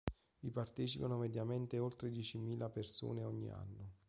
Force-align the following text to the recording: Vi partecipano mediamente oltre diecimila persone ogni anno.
Vi 0.39 0.49
partecipano 0.49 1.15
mediamente 1.19 1.77
oltre 1.77 2.09
diecimila 2.09 2.69
persone 2.71 3.23
ogni 3.23 3.51
anno. 3.51 3.89